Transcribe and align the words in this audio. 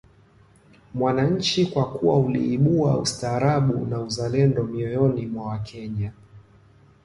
mwananchi 0.93 1.65
kwa 1.65 1.93
kuwa 1.93 2.17
uliibua 2.19 2.97
ustaarabu 2.97 3.85
na 3.85 3.99
uzalendo 4.01 4.63
mioyoni 4.63 5.25
mwa 5.25 5.47
Wakenya 5.47 6.11